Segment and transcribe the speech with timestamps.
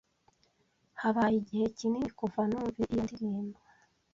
[1.01, 3.57] Habaye igihe kinini kuva numva iyo ndirimbo.